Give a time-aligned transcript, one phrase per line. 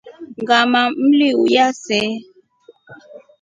[0.41, 2.09] Ngʼama wliuya see.